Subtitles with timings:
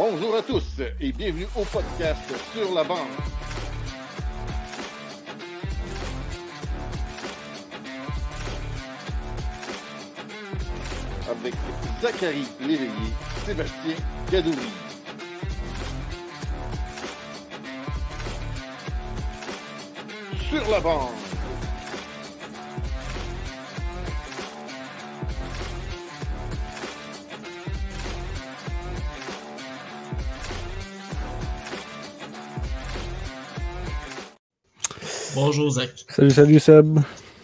[0.00, 2.20] Bonjour à tous et bienvenue au podcast
[2.54, 2.98] Sur la bande.
[11.28, 11.54] Avec
[12.00, 12.90] Zachary Léveillé,
[13.44, 13.96] Sébastien
[14.30, 14.56] Gadouri.
[20.48, 21.27] Sur la bande.
[35.40, 35.90] Bonjour Zach.
[36.08, 36.98] Salut, salut Seb.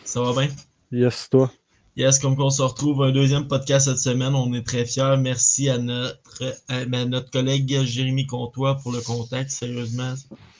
[0.05, 0.49] Ça va bien?
[0.91, 1.49] Yes, toi?
[1.97, 5.15] Yes, comme on se retrouve un deuxième podcast cette semaine, on est très fiers.
[5.17, 9.51] Merci à notre, à, ben, notre collègue Jérémy Comtois pour le contact.
[9.51, 10.13] Sérieusement,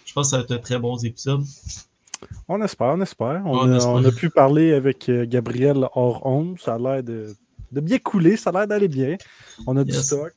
[0.07, 1.43] je pense que ça va être un très bon épisode.
[2.47, 3.43] On espère, on espère.
[3.45, 3.93] On, On a, espère.
[3.93, 6.61] on a pu parler avec euh, Gabriel hors onde.
[6.61, 7.35] Ça a l'air de,
[7.73, 9.17] de bien couler, ça a l'air d'aller bien.
[9.67, 10.33] On a du stock.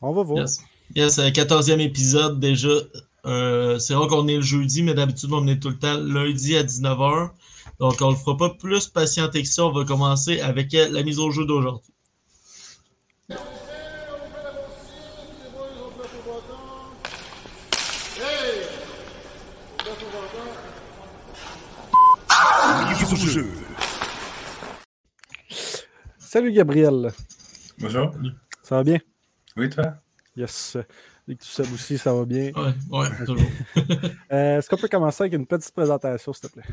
[0.00, 0.38] On va voir.
[0.38, 0.60] Yes,
[0.94, 2.68] yes euh, 14e épisode déjà.
[3.26, 6.56] Euh, c'est rare qu'on est le jeudi, mais d'habitude, on est tout le temps lundi
[6.56, 7.30] à 19h.
[7.80, 9.66] Donc, on ne le fera pas plus patienter que ça.
[9.66, 11.92] On va commencer avec la mise au jeu d'aujourd'hui.
[26.18, 27.12] Salut Gabriel.
[27.78, 28.12] Bonjour.
[28.62, 28.98] Ça va bien?
[29.56, 29.94] Oui, toi?
[30.36, 30.76] Yes.
[31.28, 32.52] Et que tu sais aussi, ça va bien.
[32.54, 33.48] Ouais, ouais, toujours.
[34.32, 36.64] Euh, Est-ce qu'on peut commencer avec une petite présentation, s'il te plaît?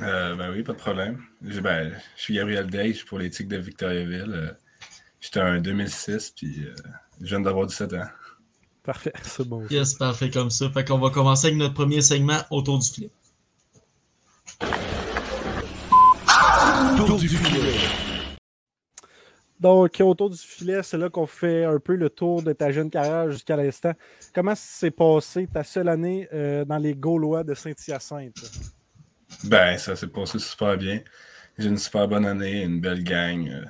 [0.00, 1.22] Euh, ben oui, pas de problème.
[1.42, 4.32] Je, ben, je suis Gabriel Day, je suis pour l'éthique de Victoriaville.
[4.32, 4.52] Euh,
[5.20, 6.74] J'étais un 2006, puis euh,
[7.20, 8.08] je viens d'avoir 17 ans.
[8.82, 9.64] Parfait, c'est bon.
[9.70, 10.68] Yes, parfait comme ça.
[10.70, 13.10] Fait qu'on va commencer avec notre premier segment autour du filet.
[19.62, 22.90] Donc, autour du filet, c'est là qu'on fait un peu le tour de ta jeune
[22.90, 23.92] carrière jusqu'à l'instant.
[24.34, 28.34] Comment s'est passé ta seule année euh, dans les Gaulois de Saint-Hyacinthe?
[29.44, 31.00] Ben, ça s'est passé super bien.
[31.58, 33.48] J'ai une super bonne année, une belle gang.
[33.48, 33.64] Euh,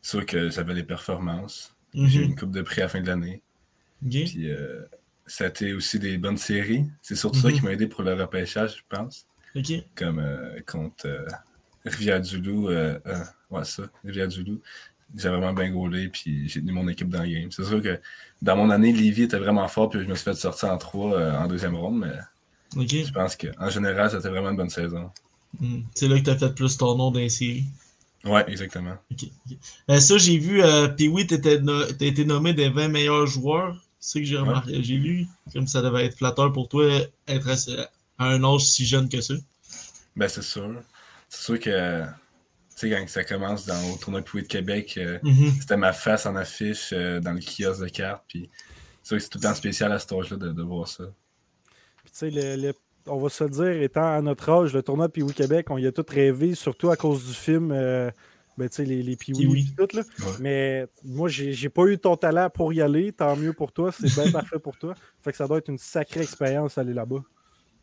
[0.00, 1.76] c'est sûr que j'avais les performances.
[1.92, 2.30] J'ai eu Mhm.
[2.30, 3.42] une coupe de prix à la fin de l'année.
[4.24, 4.82] Puis euh,
[5.26, 6.86] ça a été aussi des bonnes séries.
[7.02, 7.54] C'est surtout ça Mhm.
[7.54, 9.26] qui m'a aidé pour le repêchage, je pense.
[9.56, 9.72] Ok.
[9.94, 11.26] comme euh, contre euh,
[11.84, 12.70] Rivière-du-Loup.
[12.70, 13.18] euh, euh,
[13.50, 14.60] ouais, ça, Rivière-du-Loup.
[15.16, 17.50] J'ai vraiment bien gaulé, puis j'ai tenu mon équipe dans le game.
[17.50, 18.00] C'est sûr que
[18.42, 21.14] dans mon année, Lévis était vraiment fort, puis je me suis fait sortir en trois
[21.14, 25.10] euh, en deuxième ronde, mais je pense qu'en général, c'était vraiment une bonne saison.
[25.60, 25.82] Hmm.
[25.94, 27.66] C'est là que tu as fait plus ton nom dans les séries.
[28.24, 28.96] Ouais, exactement.
[29.90, 33.76] Euh, ça, j'ai vu, euh, Pee-Wee, tu as été nommé des 20 meilleurs joueurs.
[34.00, 34.82] C'est que j'ai remarqué.
[34.82, 35.26] J'ai lu.
[35.52, 36.86] Comme ça devait être flatteur pour toi,
[37.28, 39.34] être à, à un âge si jeune que ça.
[40.16, 40.82] Ben, c'est sûr.
[41.28, 42.04] C'est sûr que,
[42.76, 45.52] sais, quand ça commence dans, au tournoi Pouille de Québec, euh, Mhm.
[45.60, 48.50] c'était ma face en affiche euh, dans le kiosque de cartes, puis
[49.02, 51.04] c'est sûr que c'est tout le temps spécial à cet âge-là de, de voir ça.
[52.04, 52.74] Puis, tu sais, le- le-
[53.06, 55.86] on va se le dire, étant à notre âge, le tournoi Pee-Wee Québec, on y
[55.86, 58.10] a tout rêvé, surtout à cause du film, euh,
[58.56, 59.88] ben, tu sais, les, les Pee-Wee tout.
[59.96, 60.02] Là.
[60.20, 60.32] Ouais.
[60.40, 64.12] Mais moi, j'ai pas eu ton talent pour y aller, tant mieux pour toi, c'est
[64.14, 64.94] bien parfait pour toi.
[65.22, 67.22] Fait que ça doit être une sacrée expérience aller là-bas.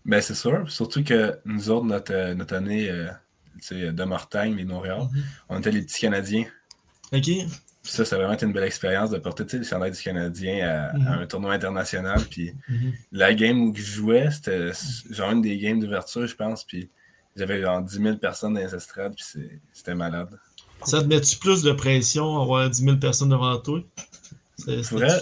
[0.05, 0.63] Ben, c'est sûr.
[0.71, 3.13] Surtout que nous autres, notre, notre année euh, tu
[3.71, 5.23] de Mortagne, les Montréal, Mhm.
[5.49, 6.45] on était les petits Canadiens.
[7.13, 7.23] Ok.
[7.83, 10.67] Puis ça, ça a vraiment été une belle expérience de porter le chandail du Canadien
[10.67, 11.07] à, Mhm.
[11.07, 12.19] à un tournoi international.
[12.29, 12.93] Puis Mhm.
[13.11, 14.71] la game où je jouais, c'était
[15.09, 16.63] genre une des games d'ouverture, je pense.
[16.63, 16.89] Puis
[17.35, 19.25] j'avais genre 10 000 personnes dans les estrades, puis
[19.73, 20.29] c'était malade.
[20.85, 23.81] Ça te met-tu plus de pression, avoir 10 000 personnes devant toi?
[24.67, 25.19] Vrai?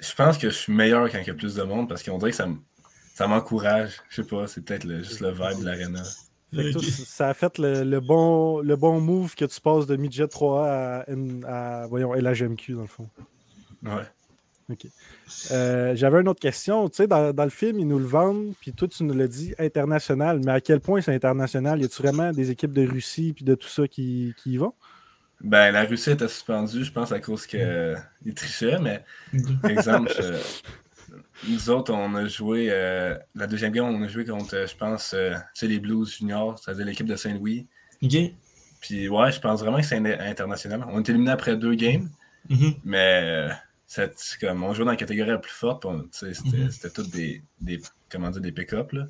[0.00, 2.18] Je pense que je suis meilleur quand il y a plus de monde parce qu'on
[2.18, 3.92] dirait que ça m'encourage.
[4.10, 6.02] Je sais pas, c'est peut-être juste le vibe de l'aréna.
[6.54, 6.84] Fait que toi, Ok.
[6.84, 11.04] ça a fait le, le bon, le bon move que tu passes de Midget 3A
[11.46, 13.08] à, à, voyons, LHMQ, dans le fond.
[13.82, 14.04] Ouais.
[15.50, 16.88] Euh, J'avais une autre question.
[16.88, 19.28] Tu sais, dans, dans le film, ils nous le vendent, puis toi, tu nous l'as
[19.28, 20.40] dit, international.
[20.44, 21.80] Mais à quel point c'est international?
[21.80, 24.74] Y a-tu vraiment des équipes de Russie puis de tout ça qui, qui y vont?
[25.40, 29.04] Ben, la Russie était suspendue, je pense, à cause qu'ils trichaient, mais
[29.62, 30.40] Par exemple, euh,
[31.48, 34.76] nous autres, on a joué, euh, la deuxième game, on a joué contre, euh, je
[34.76, 37.66] pense, euh, tu sais, les Blues Juniors, c'est-à-dire l'équipe de Saint-Louis.
[38.02, 38.16] Ok.
[38.80, 40.84] Puis ouais, je pense vraiment que c'est in- international.
[40.90, 42.08] On est éliminé après deux games,
[42.48, 42.74] Mhm.
[42.84, 43.48] mais euh,
[43.86, 47.80] c'est c'est comme, on jouait dans la catégorie la plus forte, c'était toutes des, des,
[48.10, 49.06] comment dire, des pick-up, là.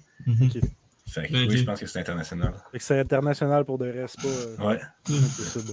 [1.08, 1.50] Fait que Ok.
[1.50, 2.52] oui, je pense que c'est international.
[2.78, 4.28] C'est international pour de reste, pas.
[4.28, 4.80] euh, Ouais.
[5.06, 5.72] c'est bon.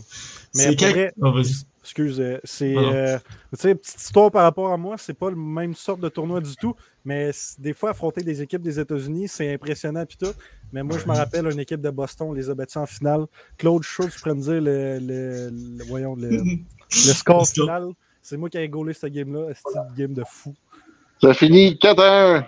[0.55, 1.53] Mais C'est pour vrai- vas-y.
[1.81, 2.77] Excuse, euh, c'est.
[2.77, 3.17] Euh,
[3.51, 6.39] tu sais, petite histoire par rapport à moi, c'est pas le même sorte de tournoi
[6.39, 10.31] du tout, mais des fois, affronter des équipes des États-Unis, c'est impressionnant puis tout.
[10.71, 13.25] Mais moi, je me rappelle une équipe de Boston, on les a battus en finale.
[13.57, 17.89] Claude Schultz, me dire le, le- le- voyons, le, le score final.
[18.21, 19.47] C'est moi qui ai gaulé cette game-là.
[19.53, 20.55] C'est une game de fou.
[21.21, 22.45] Ça finit 4 à 1.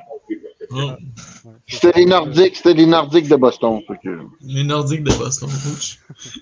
[0.76, 0.98] Ouais,
[1.68, 3.82] c'est C'était les Nordiques, c'était les Nordiques de Boston.
[4.04, 5.50] que- les Nordiques de Boston.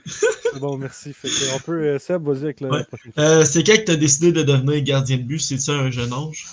[0.05, 1.13] C'est bon, merci.
[1.13, 2.83] Fait que on peut, euh, Seb, vas-y avec Ouais.
[2.89, 3.11] question.
[3.17, 5.39] Euh, c'est quand que tu as décidé de devenir gardien de but?
[5.39, 6.45] C'est-tu à un jeune âge?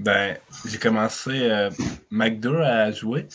[0.00, 0.36] Ben,
[0.66, 1.70] j'ai commencé euh,
[2.10, 3.26] McDo à jouer.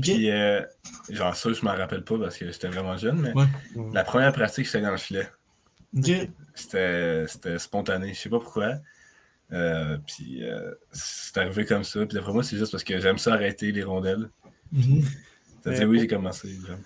[0.00, 0.60] Puis, euh,
[1.08, 3.46] genre, ça, je m'en rappelle pas parce que j'étais vraiment jeune, mais Ouais.
[3.92, 5.28] La première pratique, j'étais dans le filet.
[6.54, 8.74] C'était c'était spontané, je sais pas pourquoi.
[9.52, 12.04] Euh, puis, euh, c'est arrivé comme ça.
[12.06, 14.30] Puis, d'après moi, c'est juste parce que j'aime ça arrêter les rondelles.
[14.72, 16.48] C'est-à-dire, Mais oui, j'ai commencé.
[16.66, 16.76] genre.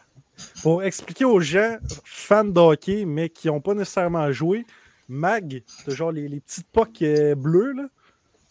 [0.62, 4.64] Pour expliquer aux gens, fans de hockey, mais qui n'ont pas nécessairement joué,
[5.08, 7.88] Mag, t'as genre les, les petites pocs euh, bleues, là.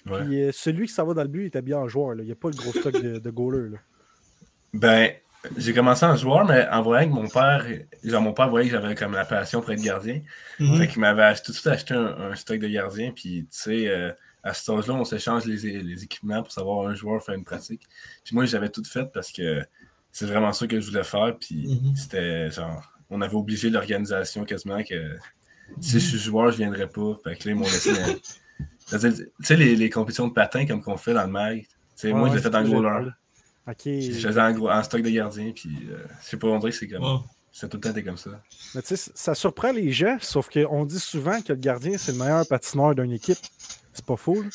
[0.06, 0.24] Ouais.
[0.26, 2.14] Puis celui qui s'en va dans le but, il est habillé en joueur.
[2.14, 2.24] là.
[2.24, 3.70] Il n'y a pas le gros stock de, de goaler.
[3.70, 3.78] Là.
[4.74, 5.12] Ben,
[5.58, 7.66] j'ai commencé en joueur, mais en voyant que mon père,
[8.04, 10.22] genre, mon père voyait que j'avais comme la passion pour être gardien.
[10.60, 10.78] Mhm.
[10.78, 13.12] Fait qu'il m'avait tout de suite acheté un, un stock de gardien.
[13.12, 14.12] Puis, tu sais, euh,
[14.44, 17.82] à cet âge-là, on s'échange les, les équipements pour savoir un joueur faire une pratique.
[18.24, 19.62] Puis moi, j'avais tout fait parce que
[20.12, 21.36] c'est vraiment ça que je voulais faire.
[21.40, 21.96] Puis Mhm.
[21.96, 25.16] c'était genre, on avait obligé l'organisation quasiment que
[25.82, 27.14] si je suis joueur, je viendrais pas.
[27.24, 27.92] Fait que là, ils m'ont laissé.
[28.86, 31.62] C'est-à-dire, Tu sais, les, les compétitions de patins comme qu'on fait dans le mag.
[31.62, 33.10] Tu sais, moi, je l'ai fait en goaler.
[33.68, 33.82] Ok.
[33.86, 35.52] Je faisais en, stock de gardien.
[35.52, 37.04] Puis, euh, je sais pas, on dirait que c'est comme.
[37.04, 37.24] Wow.
[37.52, 38.32] C'est tout le temps été comme ça.
[38.74, 42.12] Mais tu sais, ça surprend les gens, sauf qu'on dit souvent que le gardien, c'est
[42.12, 43.38] le meilleur patineur d'une équipe.
[43.94, 44.42] C'est pas faux.
[44.42, 44.50] là.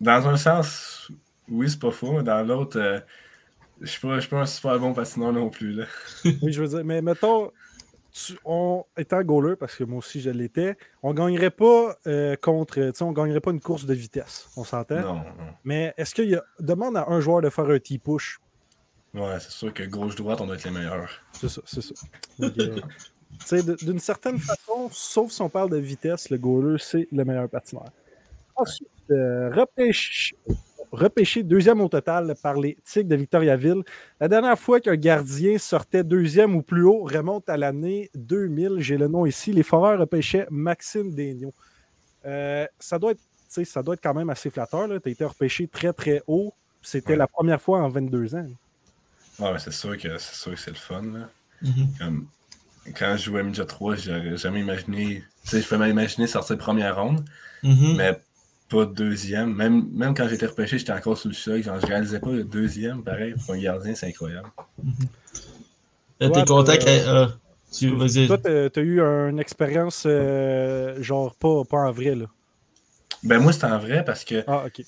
[0.00, 1.08] Dans un sens,
[1.48, 2.14] oui, c'est pas faux.
[2.14, 2.98] mais Dans l'autre, euh,
[3.80, 5.72] je suis pas, je suis pas un super bon patineur non plus.
[5.72, 5.84] Là.
[6.24, 7.52] Oui, je veux dire, mais mettons,
[8.12, 12.74] tu- on, étant goaler, parce que moi aussi je l'étais, on gagnerait pas euh, contre,
[12.74, 15.00] tu sais, on gagnerait pas une course de vitesse, on s'entend?
[15.00, 15.24] Non, non.
[15.64, 18.38] Mais est-ce qu'il y a, demande à un joueur de faire un T-push.
[19.14, 21.10] Ouais, c'est sûr que gauche-droite, on doit être les meilleurs.
[21.32, 21.94] C'est ça, c'est ça.
[22.40, 22.48] Euh,
[23.40, 27.08] tu sais, de- d'une certaine façon, sauf si on parle de vitesse, le goaler, c'est
[27.12, 27.86] le meilleur patineur.
[28.56, 30.34] Ensuite, euh, repêche-
[30.92, 33.82] repêché deuxième au total par les Tigres de Victoriaville.
[34.20, 38.76] La dernière fois qu'un gardien sortait deuxième ou plus haut remonte à l'année 2000.
[38.78, 39.52] J'ai le nom ici.
[39.52, 41.54] Les Foreurs repêchaient Maxime Daigneault.
[42.26, 44.86] Euh, ça, doit être, tu sais, ça doit être quand même assez flatteur.
[44.88, 46.52] Tu as été repêché très, très haut.
[46.82, 47.16] C'était Ouais.
[47.16, 48.46] la première fois en 22 ans.
[49.38, 51.02] Ouais, c'est sûr que c'est sûr que c'est le fun.
[51.02, 51.28] Là.
[51.62, 51.88] Mhm.
[51.98, 52.26] Comme,
[52.98, 55.24] quand je jouais à Midget 3, j'aurais jamais imaginé.
[55.44, 57.24] Tu sais, je pouvais m'imaginer sortir première ronde,
[57.62, 57.96] Mhm.
[57.96, 58.20] mais
[58.72, 59.54] pas deuxième.
[59.54, 61.62] Même, même quand j'étais repêché, j'étais encore sous le choc.
[61.62, 63.34] Genre, je réalisais pas le deuxième, pareil.
[63.44, 64.48] Pour un gardien, c'est incroyable.
[66.22, 66.84] Euh, Toi, T'es content t'as- que.
[67.08, 67.26] euh,
[67.70, 68.26] tu- Vas-y.
[68.26, 72.14] Toi, t'as as eu une expérience euh, genre pas, pas en vrai.
[72.14, 72.26] Là?
[73.22, 74.84] Ben, moi, c'était en vrai parce que Ah, ok.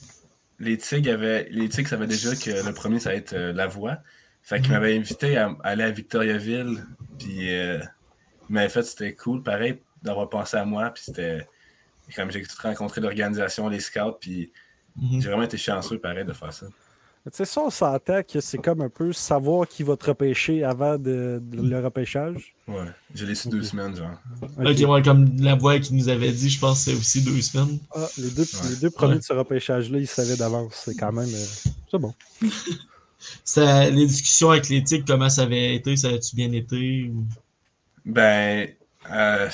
[0.60, 3.66] les Tigres avaient, les Tigres savaient déjà que le premier, ça allait être euh, la
[3.66, 3.98] voix.
[4.42, 4.74] Fait qu'ils Mhm.
[4.74, 6.84] m'avaient invité à, à aller à Victoriaville.
[7.18, 7.78] Puis euh,
[8.48, 10.90] ils m'avaient fait, c'était cool, pareil, d'avoir pensé à moi.
[10.90, 11.46] Puis c'était.
[12.14, 14.52] Comme j'ai tout rencontré l'organisation, les scouts, puis
[14.96, 15.20] Mhm.
[15.20, 16.66] j'ai vraiment été chanceux, pareil, de faire ça.
[17.32, 20.98] Sais, ça, on s'entend que c'est comme un peu savoir qui va te repêcher avant
[20.98, 22.54] de, de le repêchage.
[22.68, 22.84] Ouais.
[23.14, 23.54] J'ai laissé Ok.
[23.54, 24.10] deux semaines, genre.
[24.42, 24.50] Ok.
[24.58, 27.40] Ok, ouais, comme la voix qui nous avait dit, je pense que c'est aussi deux
[27.40, 27.78] semaines.
[27.94, 28.68] Ah, les, deux, Ouais.
[28.68, 29.18] les deux premiers Ouais.
[29.20, 30.82] de ce repêchage-là, ils savaient d'avance.
[30.84, 31.28] C'est quand même.
[31.34, 32.12] euh, c'est bon.
[33.42, 37.10] Ça, les discussions avec l'éthique, comment ça avait été, ça a-tu bien été?
[37.10, 37.24] ou-
[38.04, 38.68] Ben.
[39.10, 39.48] Euh,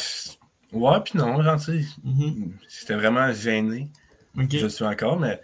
[0.72, 2.52] ouais, puis non, sais, Mhm.
[2.68, 3.90] J'étais vraiment gêné.
[4.36, 5.40] Je le suis encore, mais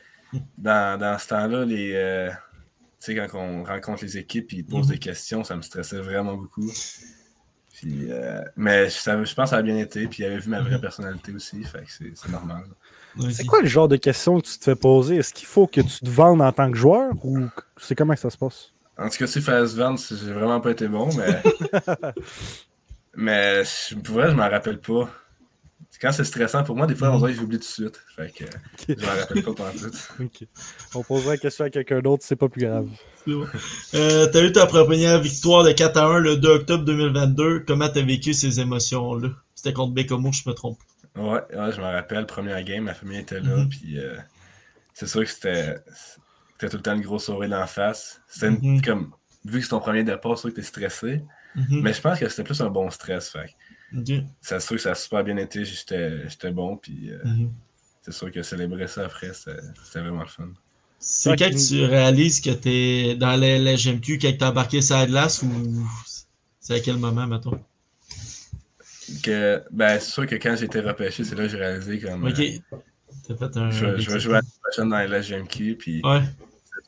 [0.58, 1.92] dans, dans ce temps-là, les.
[1.94, 2.30] euh,
[3.00, 4.92] tu sais, quand on rencontre les équipes et ils te posent Mhm.
[4.94, 6.70] des questions, ça me stressait vraiment beaucoup.
[7.74, 10.06] Puis, euh, mais je, savais- je pense que ça a bien été.
[10.08, 10.80] Puis il avait vu ma vraie Mhm.
[10.80, 11.62] personnalité aussi.
[11.64, 12.64] Fait que c'est normal.
[13.30, 15.16] C'est quoi le genre de questions que tu te fais poser?
[15.16, 18.20] Est-ce qu'il faut que tu te vendes en tant que joueur ou c'est comment que
[18.20, 18.72] ça se passe?
[18.98, 21.42] En tout cas, si Fast Vance, j'ai vraiment pas été bon, mais.
[23.16, 25.08] mais je- pour vrai, je m'en rappelle pas.
[26.00, 28.02] Quand c'est stressant pour moi, des fois, on dirait que j'oublie tout de suite.
[28.14, 28.44] Fait que
[28.86, 29.90] je m'en rappelle pas pendant tout.
[30.20, 30.46] Ok.
[30.94, 32.88] On posera la question à quelqu'un d'autre, c'est pas plus grave.
[33.26, 33.46] Bon.
[33.94, 37.60] Euh, t'as eu ta première victoire de 4 à 1 le 2 octobre 2022.
[37.60, 39.30] Comment t'as vécu ces émotions-là?
[39.54, 40.78] C'était contre Bécomo, je me trompe.
[41.16, 41.24] Ouais,
[41.56, 43.68] ouais, je me rappelle, première game, ma famille était là, Mhm.
[43.70, 44.16] puis euh,
[44.92, 45.76] c'est sûr que c'était
[46.60, 48.20] tout le temps une grosse soirée d'en face.
[48.28, 48.82] C'était Mhm.
[48.82, 49.12] comme,
[49.46, 51.22] vu que c'est ton premier départ, c'est sûr que t'es stressé,
[51.56, 51.80] Mhm.
[51.82, 53.50] mais je pense que c'était plus un bon stress, fait
[54.40, 57.50] c'est sûr que ça a super bien été, j'étais j'étais bon, puis euh, Mhm.
[58.02, 60.48] c'est sûr que célébrer ça après, c'était vraiment le fun.
[60.98, 64.96] C'est quand que- tu réalises que t'es dans la, la GMQ, quand t'as embarqué sur
[64.96, 65.88] la glace ou
[66.60, 67.58] c'est à quel moment, mettons?
[69.22, 72.24] Que, ben, c'est sûr que quand j'ai été repêché, c'est là que j'ai réalisé comme
[72.24, 72.40] Ok.
[72.40, 72.78] euh,
[73.28, 73.70] T'as fait un.
[73.70, 76.22] je, vais- je vais jouer à la prochaine dans la GMQ, puis Ouais.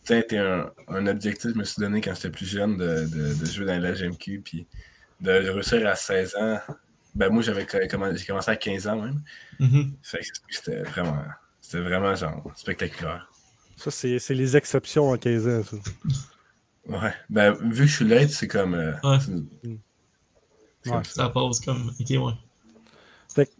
[0.08, 2.76] Ça a été un, un objectif que je me suis donné quand j'étais plus jeune
[2.78, 4.66] de, de- de jouer dans la GMQ, puis
[5.20, 6.58] de réussir à 16 ans
[7.14, 9.20] Ben, moi, j'avais j'ai commencé à 15 ans même.
[9.58, 9.92] Mhm.
[10.02, 11.24] Fait que c'était vraiment,
[11.60, 13.30] c'était vraiment genre spectaculaire.
[13.76, 15.76] Ça, c'est c'est les exceptions en 15 ans, ça.
[16.86, 17.12] Ouais.
[17.28, 18.74] Ben, vu que je suis late, c'est comme.
[18.74, 19.18] euh, Ouais.
[19.20, 19.32] c'est-
[20.82, 20.94] c'est Ouais.
[20.96, 21.12] comme ça.
[21.24, 21.92] Ça passe comme.
[22.00, 22.32] Ok, ouais.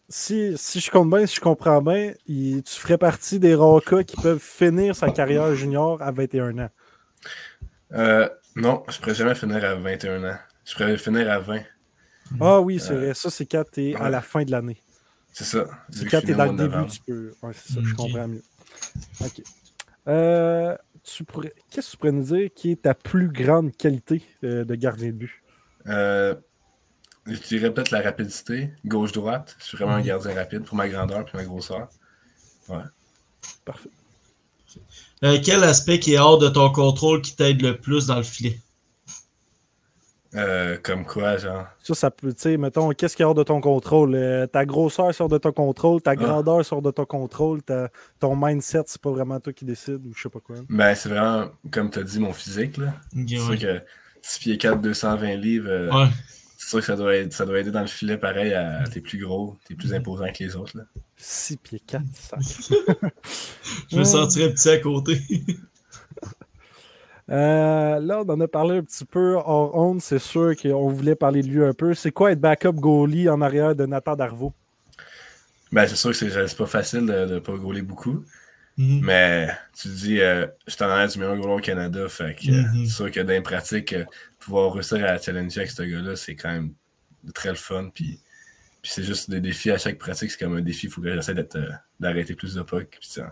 [0.08, 3.82] Si, si je compte bien, si je comprends bien, il- tu ferais partie des rares
[3.84, 6.70] cas qui peuvent finir sa carrière junior à 21 ans.
[7.92, 10.38] Euh, non, je pourrais jamais finir à 21 ans.
[10.64, 11.60] Je pourrais finir à 20.
[12.40, 13.14] Ah oui, c'est Euh, vrai.
[13.14, 14.82] Ça, c'est quand tu es à la fin de l'année.
[15.32, 15.66] C'est ça.
[15.90, 17.34] C'est quand tu es dans le début, tu peux.
[17.42, 18.42] Ouais, c'est ça, je comprends mieux.
[19.20, 19.42] OK.
[20.08, 21.52] Euh, tu pourrais...
[21.70, 25.08] Qu'est-ce que tu pourrais nous dire qui est ta plus grande qualité euh, de gardien
[25.08, 25.42] de but?
[27.28, 29.54] Je dirais peut-être la rapidité, gauche-droite.
[29.58, 30.04] Je suis vraiment un Mhm.
[30.06, 31.88] gardien rapide pour ma grandeur et ma grosseur.
[33.64, 33.90] Parfait.
[35.24, 38.22] Euh, quel aspect qui est hors de ton contrôle qui t'aide le plus dans le
[38.22, 38.58] filet?
[40.34, 41.64] Euh, comme quoi, genre?
[41.82, 44.14] Ça, ça peut, tu sais, mettons, qu'est-ce qui est hors de ton contrôle?
[44.14, 47.88] Euh, ta grosseur sort de ton contrôle, ta grandeur sort de ton contrôle, ta-
[48.20, 50.56] ton mindset, c'est pas vraiment toi qui décide ou je sais pas quoi.
[50.68, 52.76] Ben, c'est vraiment, comme tu as dit, mon physique.
[52.76, 52.92] là.
[53.16, 53.56] Ok, C'est ouais.
[53.56, 53.82] sûr que
[54.20, 56.10] 6 pieds 4, 220 livres, euh, Ouais.
[56.68, 59.00] C'est sûr que ça doit, être, ça doit aider dans le filet pareil à t'es
[59.00, 60.76] plus gros, t'es plus imposant que les autres.
[60.76, 60.84] Là.
[61.16, 62.40] 6 pieds 4, sac.
[63.90, 65.18] Je me sentirais petit à côté.
[67.30, 71.14] Euh, là, on en a parlé un petit peu hors honte, c'est sûr qu'on voulait
[71.14, 71.92] parler de lui un peu.
[71.92, 74.54] C'est quoi être backup goalie en arrière de Nathan Darvaux?
[75.70, 78.24] Ben, c'est sûr que c'est c'est pas facile de ne pas gauler beaucoup.
[78.78, 79.00] Mhm.
[79.02, 82.08] Mais tu te dis, euh, je suis en arrière du meilleur goaler au Canada.
[82.08, 82.86] Fait que euh, Mhm.
[82.86, 84.04] c'est sûr que dans les pratiques, euh,
[84.38, 86.72] pouvoir réussir à challenger avec ce gars-là, c'est quand même
[87.34, 87.90] très le fun.
[87.92, 88.20] Puis,
[88.80, 90.30] puis c'est juste des défis à chaque pratique.
[90.30, 90.86] C'est comme un défi.
[90.86, 91.68] Il faut que j'essaie euh,
[92.00, 92.88] d'arrêter plus de puck.
[93.00, 93.22] Puis c'est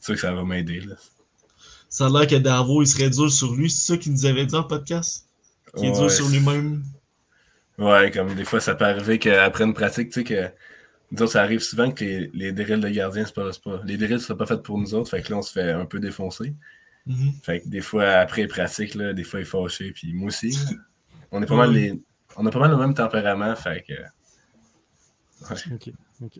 [0.00, 0.80] sûr que ça va m'aider.
[0.80, 0.94] là.
[1.88, 3.70] Ça a l'air que Darvo, il serait dur sur lui.
[3.70, 5.26] C'est ça qu'il nous avait dit en podcast?
[5.76, 6.82] Qu'il est dur sur lui-même?
[7.78, 10.50] Ouais, comme des fois, ça peut arriver qu'après une pratique, tu sais, que
[11.12, 13.80] nous ça arrive souvent que les, les drills de gardien, c'est pas, c'est pas.
[13.84, 15.70] Les drills ne sont pas faits pour nous autres, fait que là, on se fait
[15.72, 16.54] un peu défoncer.
[17.06, 17.34] Mhm.
[17.42, 20.28] Fait que des fois, après les pratiques, là, des fois, il est fâché, puis moi
[20.28, 20.58] aussi.
[21.30, 22.00] On est pas mal les.
[22.36, 23.92] On a pas mal le même tempérament, fait que.
[25.50, 25.74] Ouais.
[25.74, 25.90] Ok,
[26.22, 26.38] ok.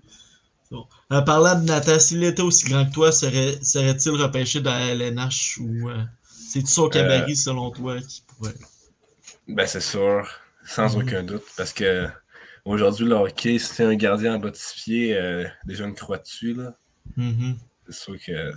[0.71, 0.85] Bon.
[1.11, 4.87] En parlant de Nathan, s'il était aussi grand que toi, serait- serait-il repêché dans la
[4.95, 8.55] LNH ou euh, c'est-tu son cabaret selon toi qui pourrait?
[9.47, 10.29] Ben, c'est sûr,
[10.65, 11.03] sans Mhm.
[11.03, 12.09] aucun doute, parce que
[12.67, 15.95] aujourd'hui, le hockey, si t'es un gardien en bas de six pieds, euh, déjà une
[15.95, 16.75] croix dessus, là.
[17.17, 17.57] Mhm.
[17.89, 18.53] C'est sûr que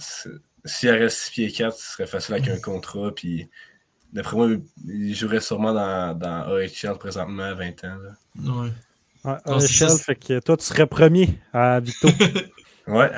[0.65, 3.13] s'il reste 6 pieds 4, ce serait facile avec un contrat.
[3.15, 3.47] Puis
[4.11, 4.49] d'après moi,
[4.87, 7.97] il jouerait sûrement dans, dans AHL présentement à 20 ans.
[8.03, 8.11] là.
[8.43, 8.71] Ouais.
[9.25, 12.09] Ouais, ça, fait que toi, tu serais premier à Victo.
[12.87, 13.11] Ouais.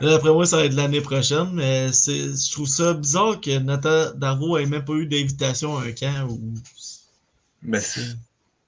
[0.00, 4.58] D'après moi, ça va être l'année prochaine, mais je trouve ça bizarre que Nathan Darvo
[4.58, 6.28] ait même pas eu d'invitation à un camp.
[6.30, 6.54] Ou...
[7.62, 8.14] Ben, c'est-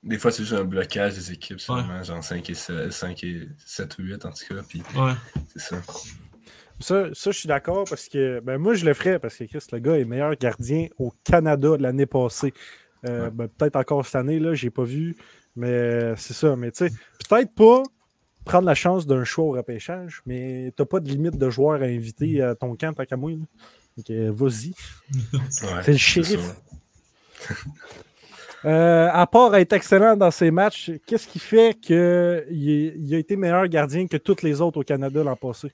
[0.03, 3.49] des fois, c'est juste un blocage des équipes seulement, genre 5 et, 7, 5 et
[3.65, 4.63] 7 ou 8 en tout cas.
[4.69, 5.13] Puis Ouais.
[5.55, 5.83] c'est ça.
[6.81, 9.65] ça, ça, je suis d'accord parce que ben, moi, je le ferais parce que Chris,
[9.73, 12.55] le gars est meilleur gardien au Canada l'année passée.
[13.09, 13.31] Euh, Ouais.
[13.31, 15.17] ben, peut-être encore cette année, là, j'ai pas vu.
[15.57, 16.55] Mais c'est ça.
[16.57, 16.95] Mais tu sais,
[17.29, 17.83] peut-être pas
[18.45, 21.85] prendre la chance d'un choix au repêchage, mais t'as pas de limite de joueurs à
[21.87, 23.33] inviter à ton camp, tant qu'à moi.
[23.33, 23.37] là.
[23.97, 24.73] Donc, euh, vas-y.
[25.63, 26.41] Ouais, C'est le shérif.
[28.65, 33.37] Euh, à part être excellent dans ses matchs, qu'est-ce qui fait qu'il il a été
[33.37, 35.73] meilleur gardien que tous les autres au Canada l'an passé?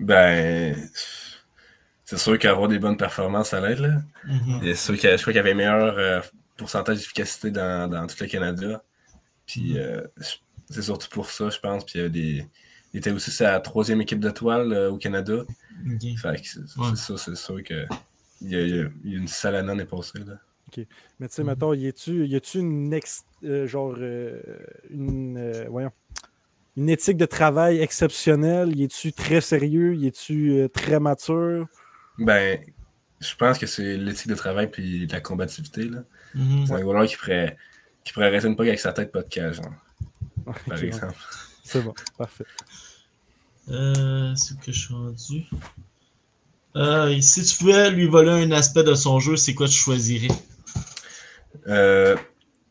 [0.00, 0.76] Ben,
[2.04, 3.78] c'est sûr qu'avoir des bonnes performances, ça l'aide.
[3.80, 3.96] là.
[4.26, 4.60] Mhm.
[4.62, 6.20] Et C'est sûr qu'il y a- je crois qu'il y avait meilleur euh,
[6.56, 8.82] pourcentage d'efficacité dans, dans tout le Canada.
[9.46, 10.36] Puis euh, je-
[10.70, 11.84] c'est surtout pour ça, je pense.
[11.84, 12.46] Puis il y a des.
[12.94, 15.42] Il était aussi sa troisième équipe d'étoiles euh, au Canada.
[15.86, 16.18] Ok.
[16.18, 16.94] Fait que c'est Ouais.
[16.96, 17.86] ça, c'est sûr que.
[18.40, 20.20] Il y a, il y une sale année l'année passée.
[20.20, 20.34] Là.
[21.18, 21.44] Mais tu sais, Mhm.
[21.44, 24.40] mettons, y a-tu y a-tu une, ex- euh, genre, euh,
[24.90, 25.92] une, euh, voyons,
[26.76, 28.76] une éthique de travail exceptionnelle?
[28.76, 29.96] Y est-tu très sérieux?
[29.96, 31.66] Y est-tu euh, très mature?
[32.18, 32.60] Ben,
[33.20, 35.84] je pense que c'est l'éthique de travail puis la combativité.
[35.84, 36.04] Là.
[36.34, 36.66] Mhm.
[36.66, 37.56] C'est un goaler qui pourrait,
[38.04, 39.72] qui pourrait arrêter une puck avec sa tête, pas de cage, genre,
[40.46, 41.18] Ok, par ouais, exemple.
[41.62, 42.46] C'est bon, parfait.
[43.68, 45.46] Euh, c'est que je suis rendu?
[46.76, 50.28] Euh, si tu pouvais lui voler un aspect de son jeu, c'est quoi tu choisirais?
[51.66, 52.16] Euh,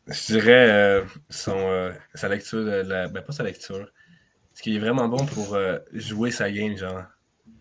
[0.06, 3.08] je dirais euh, son, euh, sa lecture, de la...
[3.08, 3.86] ben pas sa lecture.
[4.50, 5.56] Parce qu'il est vraiment bon pour
[5.92, 7.04] jouer sa game, genre.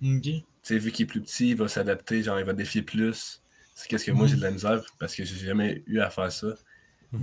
[0.02, 0.22] Ok.
[0.24, 3.44] Tu sais, vu qu'il est plus petit, il va s'adapter, genre, il va défier plus.
[3.76, 6.32] C'est qu'est-ce que moi, j'ai de la misère parce que j'ai jamais eu à faire
[6.32, 6.48] ça.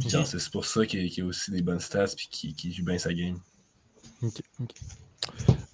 [0.01, 3.39] C'est pour ça qu'il a aussi des bonnes stats puis qu'il joue bien sa game.
[4.23, 4.41] Ok.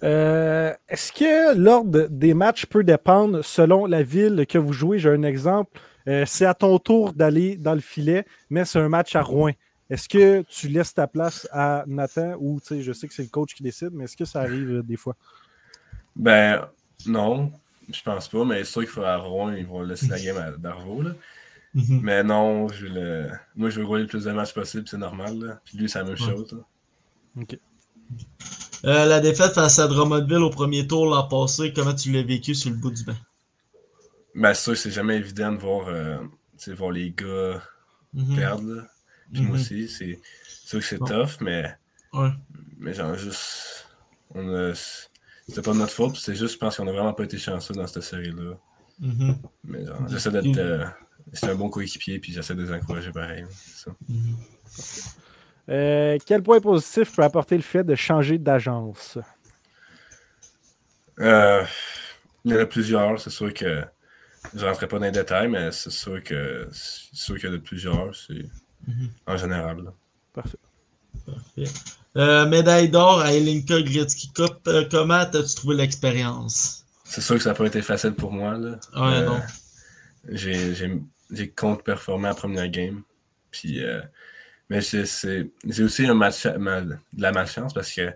[0.03, 4.97] Euh, Est-ce que l'ordre des matchs peut dépendre selon la ville que vous jouez?
[4.97, 5.79] J'ai un exemple.
[6.07, 9.51] Euh, c'est à ton tour d'aller dans le filet, mais c'est un match à Rouen.
[9.89, 13.53] Est-ce que tu laisses ta place à Nathan ou je sais que c'est le coach
[13.53, 15.15] qui décide, mais est-ce que ça arrive euh, des fois?
[16.15, 16.67] Ben
[17.05, 17.51] non,
[17.91, 20.37] je pense pas, mais c'est sûr qu'il faut à Rouen, ils vont laisser la game
[20.37, 21.03] à Darvaux.
[21.73, 22.01] Mhm.
[22.03, 23.29] Mais non, je le...
[23.55, 25.59] moi je veux jouer le plus de matchs possible, c'est normal.
[25.65, 26.57] Puis lui, c'est la même chose.
[27.39, 27.57] OK.
[28.83, 32.55] Euh, la défaite face à Drummondville au premier tour l'an passé, comment tu l'as vécu
[32.55, 33.15] sur le bout du banc?
[34.35, 36.17] C'est sûr c'est jamais évident de voir, euh,
[36.69, 37.61] voir les gars
[38.13, 38.35] mhm.
[38.35, 38.87] perdre.
[39.31, 39.61] Puis moi mhm.
[39.61, 41.73] aussi, c'est sûr que c'est tough, mais.
[42.77, 43.87] Mais genre, juste.
[44.33, 44.73] On a.
[45.47, 47.87] C'était pas notre faute, c'est juste, je pense qu'on a vraiment pas été chanceux dans
[47.87, 48.57] cette série-là.
[48.99, 49.37] Mhm.
[49.65, 50.57] Mais genre, j'essaie d'être.
[50.57, 50.85] Euh,
[51.33, 53.45] c'est un bon coéquipier, puis j'essaie de les encourager pareil.
[55.69, 59.17] Euh, quel point positif peut apporter le fait de changer d'agence?
[61.19, 61.63] Euh,
[62.43, 63.19] il y en a plusieurs.
[63.19, 63.83] C'est sûr que
[64.55, 67.53] je ne rentrerai pas dans les détails, mais c'est sûr que c'est sûr qu'il y
[67.53, 68.15] en a plusieurs.
[68.15, 68.45] C'est
[68.87, 69.09] mhm.
[69.27, 69.91] en général.
[70.33, 70.57] Parfait.
[72.17, 74.67] Euh, médaille d'or à Elinka Gretzky Cup.
[74.89, 76.85] comment as-tu trouvé l'expérience?
[77.05, 78.57] C'est sûr que ça n'a pas été facile pour moi.
[78.57, 78.79] Là.
[78.95, 79.41] Ouais, non.
[80.29, 83.03] J'ai contre-performé la première game.
[83.51, 83.81] Puis
[84.71, 88.09] mais j'ai aussi un match, de la malchance parce que,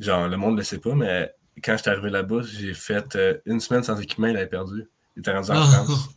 [0.00, 3.14] genre, le monde ne le sait pas, mais quand je suis arrivé là-bas, j'ai fait
[3.14, 4.88] euh, une semaine sans équipement, il avait perdu.
[5.16, 5.84] Il était rendu en ah.
[5.84, 6.10] France.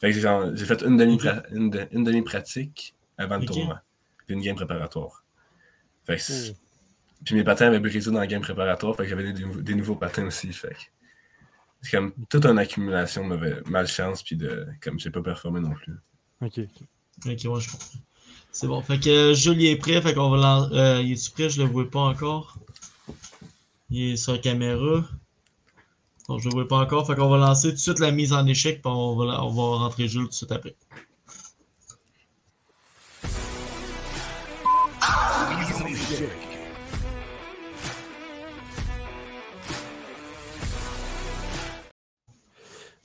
[0.00, 1.70] Fait que j'ai fait une demi-pratique une,
[2.04, 3.82] demi -pratique avant le tournoi.
[4.26, 5.24] Puis une game préparatoire.
[6.06, 6.52] Fait que,
[7.24, 10.26] Puis mes patins avaient brisé dans la game préparatoire, fait que j'avais des, nouveaux patins
[10.26, 10.52] aussi.
[10.52, 10.74] Fait
[11.82, 15.94] c'est comme toute une accumulation de malchance, puis de comme j'ai pas performé non plus.
[16.40, 16.60] Ok.
[17.26, 17.98] Ok, moi je comprends.
[18.52, 18.82] C'est bon.
[18.82, 20.00] Fait que Jules est prêt.
[20.02, 21.48] Fait qu'on va euh, il est prêt?
[21.48, 22.58] Je le vois pas encore.
[23.90, 25.04] Il est sur la caméra.
[26.38, 27.06] Je le vois pas encore.
[27.06, 28.82] Fait qu'on va lancer tout de suite la mise en échec.
[28.82, 30.76] Puis on va, on va rentrer Jules tout de suite après.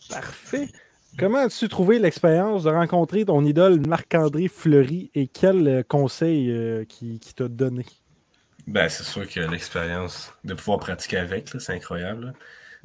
[0.09, 0.69] Parfait.
[1.17, 6.83] Comment as-tu trouvé l'expérience de rencontrer ton idole Marc-André Fleury et quel euh, conseil euh,
[6.83, 7.85] qui, t'a donné?
[8.67, 12.33] Ben, c'est sûr que l'expérience de pouvoir pratiquer avec, c'est incroyable.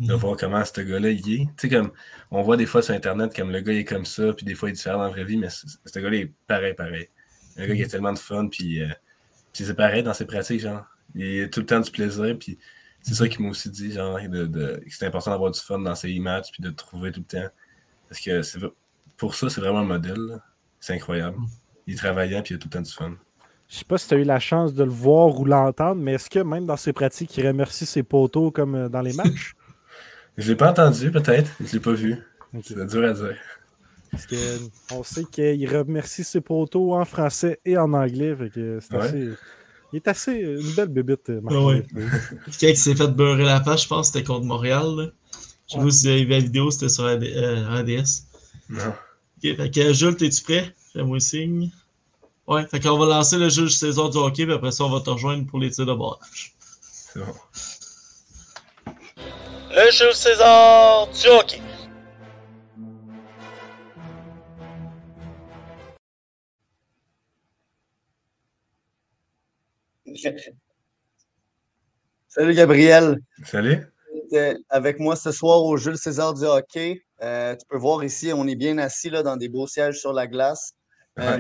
[0.01, 0.19] De mhm.
[0.19, 1.45] voir comment ce gars-là il est.
[1.45, 1.93] Tu sais, comme
[2.33, 4.69] on voit des fois sur Internet comme le gars est comme ça, puis des fois
[4.69, 7.09] il est différent dans la vraie vie, mais ce gars-là est pareil, pareil.
[7.57, 7.91] Un gars qui a mhm.
[7.91, 8.89] tellement de fun, puis, euh,
[9.53, 10.85] puis c'est pareil dans ses pratiques, genre.
[11.15, 12.59] Il a tout le temps du plaisir, puis
[13.03, 15.79] c'est ça qui m'a aussi dit, genre, de, de, que c'est important d'avoir du fun
[15.79, 17.49] dans ses matchs, puis de trouver tout le temps
[18.11, 18.43] parce que
[19.17, 20.43] pour ça, c'est vraiment un modèle.
[20.81, 21.39] C'est incroyable.
[21.87, 23.13] Il travaillait puis il a tout le temps du fun.
[23.69, 26.15] Je sais pas si tu as eu la chance de le voir ou l'entendre, mais
[26.15, 29.55] est-ce que même dans ses pratiques, il remercie ses poteaux comme euh, dans les matchs?
[30.41, 31.51] Je l'ai pas entendu, peut-être.
[31.61, 32.17] Je l'ai pas vu.
[32.65, 33.37] C'est dur à dire.
[34.11, 38.37] Parce qu'on sait qu'il remercie ses poteaux en français et en anglais.
[38.55, 39.29] c'est assez...
[39.93, 41.57] Il est assez une belle bébite, euh, Marc.
[41.57, 41.85] Ouais.
[42.45, 45.13] Quelqu'un qui s'est fait beurrer la face, je pense, c'était contre Montréal.
[45.67, 47.27] Je sais pas si vous avez vu la vidéo, c'était sur ADS.
[47.27, 48.03] Euh,
[48.69, 48.89] non.
[48.89, 50.75] Ok, fait que Jules, t'es-tu prêt?
[50.93, 51.71] Fais-moi signe.
[52.47, 55.01] Ouais, fait qu'on va lancer le juge César du hockey, puis après ça, on va
[55.01, 56.55] te rejoindre pour les tirs de barrage.
[56.81, 57.35] C'est bon.
[59.73, 61.61] Le juge César du hockey.
[72.27, 73.19] Salut Gabriel.
[73.45, 73.87] Salut
[74.69, 77.03] avec moi ce soir au Jules César du hockey.
[77.23, 80.13] Euh, tu peux voir ici, on est bien assis là, dans des beaux sièges sur
[80.13, 80.73] la glace.
[81.19, 81.39] Euh,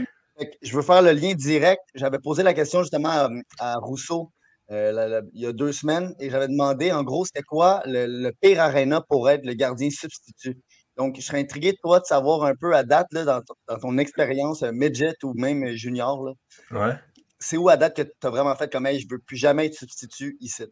[0.62, 1.83] je veux faire le lien direct.
[1.95, 4.31] J'avais posé la question justement à, Rousseau
[4.70, 8.61] euh, il y a deux semaines et j'avais demandé en gros c'était quoi le, pire
[8.61, 10.59] arena pour être le gardien substitut.
[10.96, 13.42] Donc, je serais intrigué de toi de savoir un peu à date là, dans,
[13.80, 16.24] ton, expérience midget ou même junior.
[16.24, 16.33] Là.
[16.70, 16.94] Ouais.
[17.38, 19.37] C'est où à date que tu as vraiment fait comme hey, je ne veux plus
[19.37, 20.64] jamais être substitut ici?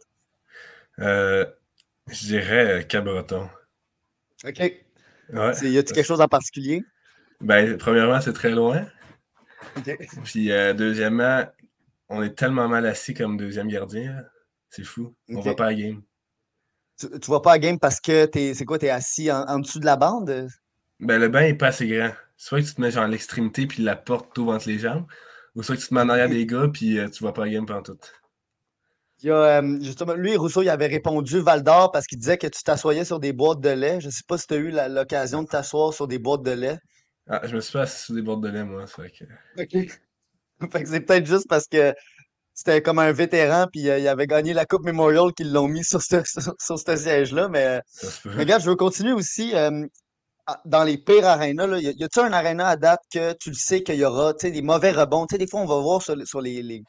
[2.11, 3.48] Je dirais euh, Cabreton.
[4.44, 4.58] OK.
[4.58, 5.52] Ouais.
[5.62, 6.82] Y a-t-il quelque chose en particulier?
[7.40, 8.87] Ben, premièrement, c'est très loin.
[10.24, 11.44] Puis, euh, deuxièmement,
[12.09, 14.23] on est tellement mal assis comme deuxième gardien.
[14.71, 15.14] C'est fou.
[15.29, 16.03] On ne va pas à game.
[16.99, 19.79] Tu, ne vas pas à game parce que c'est quoi, tu es assis en, dessous
[19.79, 20.49] de la bande?
[21.01, 22.11] Ben, le banc n'est pas assez grand.
[22.37, 25.07] Soit que tu te mets genre à l'extrémité puis la porte t'ouvre entre les jambes,
[25.55, 27.44] ou soit que tu te mets en arrière des gars puis euh, tu vas pas
[27.44, 27.99] à game pendant tout.
[29.21, 32.38] Il y a, euh, justement, lui, Rousseau, il avait répondu Val d'Or parce qu'il disait
[32.38, 34.01] que tu t'assoyais sur des boîtes de lait.
[34.01, 36.53] Je ne sais pas si tu as eu l'occasion de t'asseoir sur des boîtes de
[36.53, 36.79] lait.
[37.29, 38.85] Ah, je me suis pas assis sur des boîtes de lait, moi.
[38.87, 39.25] Que...
[39.61, 40.01] OK.
[40.73, 41.94] fait que c'est peut-être juste parce que
[42.59, 45.85] c'était comme un vétéran, puis euh, il avait gagné la Coupe Memorial qu'ils l'ont mis
[45.85, 46.16] sur ce,
[46.59, 47.49] sur, siège-là.
[47.49, 47.81] Mais,
[48.25, 49.55] regarde, je veux continuer aussi.
[49.55, 49.87] Euh,
[50.64, 53.97] dans les pires arénas, y a-t-il un aréna à date que tu le sais qu'il
[53.97, 55.27] y aura des mauvais rebonds?
[55.31, 56.83] des fois, on va voir sur, les, les,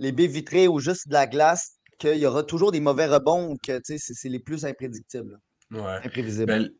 [0.00, 3.52] les, baies vitrées ou juste de la glace qu'il y aura toujours des mauvais rebonds
[3.52, 5.38] ou que c'est les plus imprédictibles.
[5.70, 6.00] Ouais.
[6.04, 6.46] Imprévisibles.
[6.46, 6.70] Ben,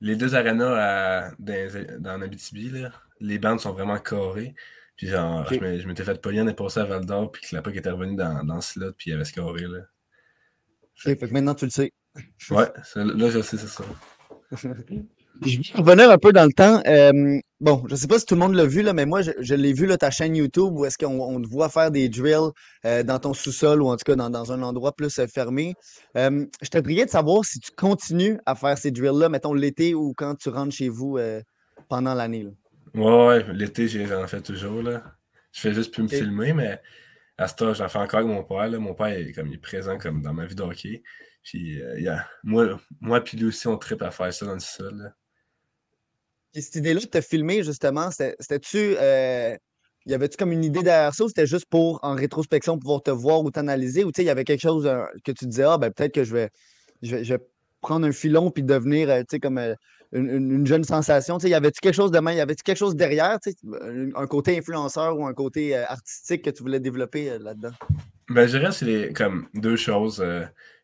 [0.00, 2.84] les deux arénas dans, dans Abitibi,
[3.20, 4.54] les bandes sont vraiment carrées.
[4.96, 7.76] Puis genre, je m'étais fait polien et passé à Val d'Or, puis que la POC
[7.76, 9.62] était revenue dans, dans le slot, puis il avait scoré.
[9.62, 9.80] Là.
[10.94, 11.92] fait que maintenant tu le sais.
[12.50, 13.84] Ouais, là je sais, c'est ça.
[15.42, 16.80] Je vais revenir un peu dans le temps.
[16.86, 19.20] Euh, bon, je ne sais pas si tout le monde l'a vu, là, mais moi,
[19.20, 22.52] je, l'ai vu, là, ta chaîne YouTube, où est-ce qu'on te voit faire des drills
[22.84, 25.74] euh, dans ton sous-sol ou en tout cas dans, un endroit plus euh, fermé.
[26.14, 30.14] je te priais de savoir si tu continues à faire ces drills-là, mettons l'été ou
[30.16, 31.18] quand tu rentres chez vous
[31.88, 32.46] pendant l'année.
[32.96, 34.82] Ouais, ouais, l'été, j'en fais toujours.
[34.82, 35.04] Là.
[35.52, 36.80] Je fais juste plus me filmer, mais
[37.38, 38.68] à ce temps, j'en fais encore avec mon père.
[38.68, 38.78] Là.
[38.78, 41.02] Mon père est, comme, il est présent comme dans ma vie de hockey.
[41.42, 41.80] Puis,
[42.42, 45.14] moi, moi puis lui aussi, on tripe à faire ça dans le sol.
[46.56, 48.96] Et cette idée-là de te filmer, justement, c'était-tu.
[48.98, 49.54] Euh,
[50.06, 53.10] y avait-tu comme une idée derrière ça ou c'était juste pour, en rétrospection, pouvoir te
[53.10, 54.04] voir ou t'analyser?
[54.04, 56.32] Ou il y avait quelque chose euh, que tu disais, ah, ben peut-être que je
[56.32, 56.50] vais,
[57.02, 57.38] je vais,
[57.82, 59.60] prendre un filon puis devenir, euh, tu sais, comme
[60.12, 61.38] une, jeune sensation.
[61.38, 62.36] Y avait-tu quelque chose de même?
[62.36, 63.38] Y avait-tu quelque chose derrière,
[64.14, 67.72] un côté influenceur ou un côté artistique que tu voulais développer là-dedans?
[68.28, 70.24] Ben, je dirais que c'est comme deux choses.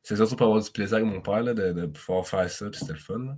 [0.02, 2.80] c'est surtout pour avoir du plaisir avec mon père là, de, pouvoir faire ça, puis
[2.80, 3.36] c'était le fun.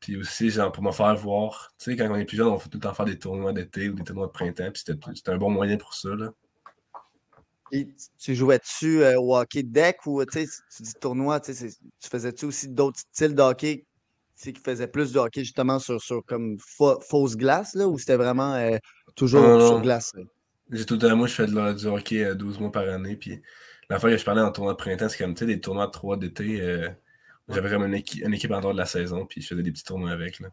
[0.00, 2.58] Puis aussi, genre, pour me faire voir, tu sais, quand on est plus jeune, on
[2.58, 5.30] fait tout le temps faire des tournois d'été ou des tournois de printemps, puis c'était
[5.30, 6.32] un bon moyen pour ça, là.
[7.70, 7.88] Et
[8.18, 10.46] tu jouais-tu euh, au hockey deck ou, tu
[10.80, 11.52] dis tournoi, tu
[12.00, 13.84] faisais-tu aussi d'autres styles de hockey
[14.38, 18.54] qui faisaient plus de hockey justement sur, sur comme fausse glace, là, ou c'était vraiment
[18.54, 18.76] euh,
[19.14, 20.12] toujours sur glace?
[20.70, 23.40] J'ai tout à moi, je fais de du hockey 12 euh, mois par année, puis
[23.88, 25.86] la fois que je parlais en tournoi de printemps, c'est comme, tu sais, des tournois
[25.86, 26.60] de 3 d'été
[27.48, 30.10] j'avais vraiment une, équipe, en dehors de la saison, puis je faisais des petits tournois
[30.10, 30.40] avec.
[30.40, 30.48] Là.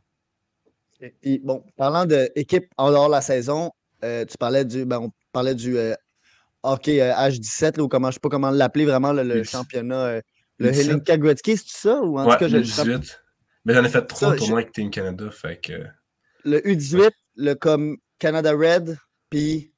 [1.24, 3.72] Et bon, parlant d'équipe en dehors de la saison,
[4.04, 4.86] euh, tu parlais du.
[4.86, 5.94] Ben, on parlait du euh,
[6.64, 10.06] hockey H17, ou comment je sais pas comment l'appeler vraiment, le, championnat.
[10.06, 10.22] Euh,
[10.58, 12.02] le Helinka Gretzky, c'est ça?
[12.02, 13.25] Ou en tout cas, le 18.
[13.66, 15.30] Mais j'en ai fait trois tournois avec Team Canada.
[15.32, 15.86] Fait que...
[16.44, 18.98] Le U18, le comme Canada Red,
[19.30, 19.72] puis.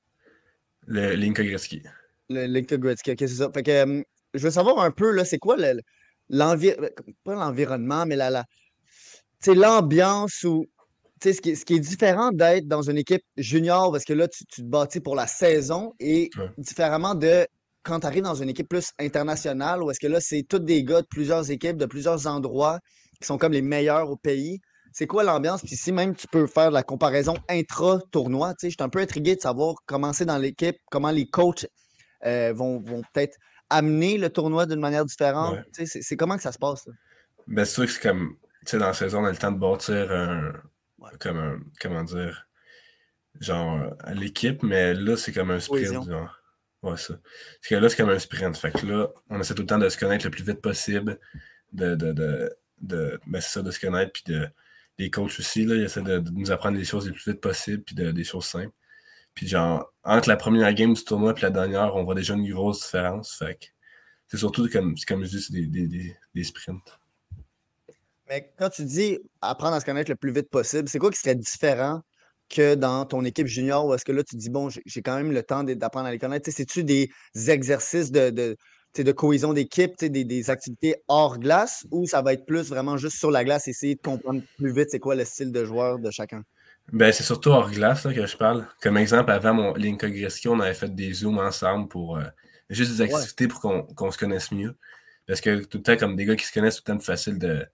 [0.86, 1.82] Le Linka Gretzky.
[2.30, 3.50] Le Linka Gretzky, ok, c'est ça.
[3.54, 5.80] Fait que je veux savoir un peu, là, c'est quoi le,
[6.30, 6.89] l'environnement,
[7.23, 8.45] pas l'environnement, mais la, la
[9.45, 10.65] l'ambiance ou
[11.23, 14.45] ce qui, ce qui est différent d'être dans une équipe junior, parce que là, tu,
[14.45, 17.47] te bâtis pour la saison, et différemment de
[17.84, 20.84] quand tu arrives dans une équipe plus internationale, où est-ce que là, c'est tous des
[20.84, 22.80] gars de plusieurs équipes, de plusieurs endroits,
[23.20, 24.62] qui sont comme les meilleurs au pays.
[24.94, 25.62] C'est quoi l'ambiance?
[25.62, 29.42] Puis si même tu peux faire la comparaison intra-tournoi, je suis un peu intrigué de
[29.42, 31.68] savoir comment c'est dans l'équipe, comment les coachs
[32.26, 33.38] euh, vont, vont peut-être
[33.70, 35.60] amener le tournoi d'une manière différente?
[35.74, 36.88] C'est comment que ça se passe?
[37.46, 39.52] Ben, c'est sûr que c'est comme, tu sais, dans la saison, on a le temps
[39.52, 40.54] de bâtir un,
[41.20, 42.48] comme un, comment dire,
[43.40, 46.42] genre, l'équipe, mais là, c'est comme un sprint, genre.
[46.84, 47.16] Ouais, ça.
[47.16, 48.58] Parce que là, c'est comme un sprint.
[48.58, 51.20] Fait que là, on essaie tout le temps de se connaître le plus vite possible,
[51.74, 54.48] de, de, de, de ben, ça, de se connaître, puis de,
[54.98, 57.84] les coachs aussi, là, ils essaient de, nous apprendre les choses les plus vite possible,
[57.84, 58.74] puis des choses simples.
[59.34, 62.52] Puis genre, entre la première game du tournoi et la dernière, on voit déjà une
[62.52, 63.36] grosse différence.
[63.38, 63.72] Fait
[64.28, 67.00] c'est surtout comme, comme je dis, c'est des, des, sprints.
[68.28, 71.20] Mais quand tu dis apprendre à se connaître le plus vite possible, c'est quoi qui
[71.20, 72.02] serait différent
[72.50, 75.32] que dans ton équipe junior ou est-ce que là tu dis bon, j'ai quand même
[75.32, 76.50] le temps d'apprendre à les connaître?
[76.52, 77.12] C'est-tu des
[77.48, 78.58] exercices de, de,
[79.04, 83.18] de cohésion d'équipe, des, des activités hors glace ou ça va être plus vraiment juste
[83.18, 86.12] sur la glace, essayer de comprendre plus vite c'est quoi le style de joueur de
[86.12, 86.44] chacun?
[86.94, 88.66] Ben, c'est surtout hors glace que je parle.
[88.82, 92.24] Comme exemple, avant mon Gretzky, on avait fait des zooms ensemble pour euh,
[92.70, 94.76] juste des activités pour qu'on se connaisse mieux.
[95.28, 97.38] Parce que tout le temps, comme des gars qui se connaissent, tout le temps facile
[97.38, 97.66] de,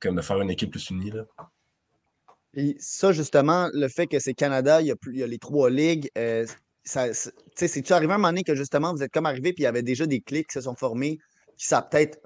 [0.00, 1.10] comme de faire une équipe plus unie.
[1.10, 1.26] Là.
[2.54, 5.38] Et ça, justement, le fait que c'est Canada, il y, a il y a les
[5.38, 6.46] trois ligues, euh,
[6.84, 9.66] c'est-tu arrivé à un moment donné que justement vous êtes comme arrivé puis il y
[9.66, 11.18] avait déjà des clics qui se sont formés,
[11.56, 12.18] qui ça peut-être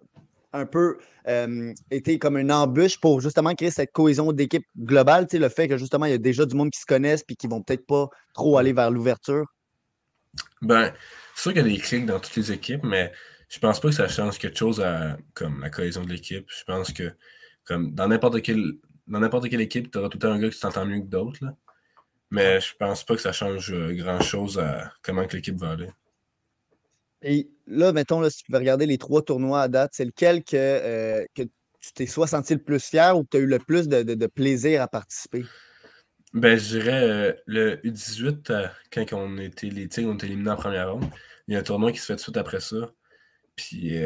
[0.52, 5.48] un peu euh, été comme une embûche pour justement créer cette cohésion d'équipe globale, le
[5.48, 7.62] fait que justement il y a déjà du monde qui se connaissent puis qui vont
[7.62, 9.46] peut-être pas trop aller vers l'ouverture?
[10.62, 10.92] Ben,
[11.34, 13.12] c'est sûr qu'il y a des clics dans toutes les équipes, mais
[13.48, 16.46] je pense pas que ça change quelque chose à comme la cohésion de l'équipe.
[16.48, 17.12] Je pense que
[17.64, 18.74] comme dans n'importe quelle
[19.06, 21.06] dans n'importe quelle équipe, tu auras tout le temps un gars qui t'entend mieux que
[21.06, 21.44] d'autres.
[22.30, 25.70] Mais je pense pas que ça change euh, grand chose à comment que l'équipe va
[25.70, 25.90] aller.
[27.22, 30.44] Et là, mettons, là, si tu veux regarder les trois tournois à date, c'est lequel
[30.44, 33.46] que, euh, que tu t'es soit senti le plus fier ou que tu as eu
[33.46, 35.44] le plus de, plaisir à participer?
[36.34, 40.50] Ben, je dirais euh, le U18, euh, quand on était, les Tigres ont été éliminés
[40.50, 41.10] en première ronde.
[41.46, 42.92] Il y a un tournoi qui se fait tout de suite après ça.
[43.56, 43.96] Puis,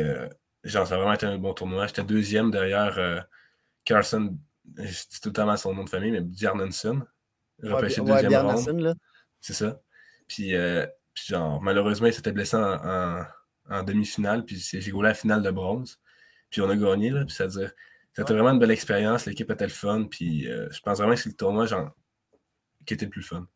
[0.65, 1.89] genre, ça a vraiment été un bon tournoi.
[1.89, 3.27] J'étais deuxième derrière
[3.85, 4.39] Carson
[4.77, 7.03] je dis temps son nom de famille, mais Bjarnason.
[7.63, 8.33] Ouais, Repêché ouais, deuxième
[8.81, 8.95] là.
[9.41, 9.81] C'est ça.
[10.29, 13.25] Puis, euh, puis genre, malheureusement, il s'était blessé en, en-
[13.71, 16.01] en demi-finale, puis j'ai goulé la finale de bronze.
[16.51, 17.25] Puis on a gagné, là.
[17.25, 17.73] Puis c'est-à-dire,
[18.15, 19.27] c'était vraiment une belle expérience.
[19.27, 21.91] L'équipe était le fun, puis euh, je pense vraiment que c'est le tournoi, genre,
[22.85, 23.47] qui était le plus fun.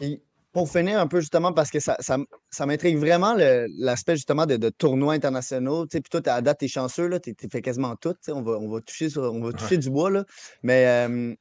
[0.00, 0.20] Et
[0.52, 2.16] pour finir un peu, justement, parce que ça, ça,
[2.50, 3.34] ça m'intrigue vraiment
[3.78, 5.84] l'aspect, justement, de, de tournois internationaux.
[5.86, 8.14] Tu sais, puis toi, t'es- à date, tu es chanceux, là, tu fait quasiment tout.
[8.28, 10.24] On va, on va toucher, sur- on va toucher du bois, là.
[10.62, 11.34] Mais euh,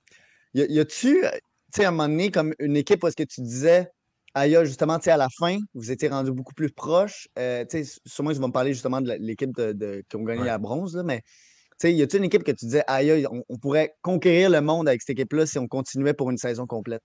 [0.61, 1.39] y, a-tu, euh, tu
[1.81, 3.89] sais, à un moment donné, comme une équipe où est-ce que tu disais,
[4.33, 7.27] aïe, justement, tu sais, à la fin, vous étiez rendu beaucoup plus proche.
[7.39, 10.23] Euh, tu sais, sûrement, ils vont me parler justement de l'équipe de, de- qui ont
[10.23, 10.45] gagné Ouais.
[10.45, 11.21] la bronze, là, mais.
[11.79, 14.49] Tu sais, y a-t-il une équipe que tu disais, aïe, aïe, on, on pourrait conquérir
[14.49, 17.01] le monde avec cette équipe-là si on continuait pour une saison complète?